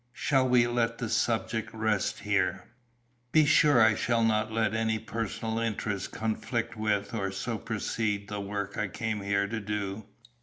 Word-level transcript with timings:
Shall 0.13 0.49
we 0.49 0.65
let 0.65 0.97
the 0.97 1.09
subject 1.09 1.71
rest 1.75 2.21
here? 2.21 2.65
Be 3.31 3.45
sure 3.45 3.79
I 3.79 3.93
shall 3.93 4.23
not 4.23 4.51
let 4.51 4.73
any 4.73 4.97
personal 4.97 5.59
interest 5.59 6.11
conflict 6.11 6.75
with, 6.75 7.13
or 7.13 7.31
supersede, 7.31 8.27
the 8.27 8.41
work 8.41 8.79
I 8.79 8.87
came 8.87 9.21
here 9.21 9.45
to 9.47 9.59
do." 9.59 10.05